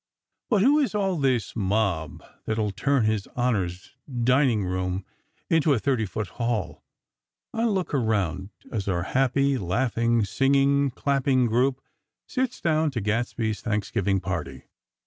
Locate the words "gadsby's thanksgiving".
13.01-14.19